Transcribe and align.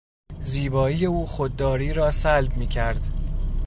زیبایی 0.43 1.05
او 1.05 1.25
خودداری 1.25 1.93
را 1.93 2.11
سلب 2.11 2.57
میکرد. 2.57 3.07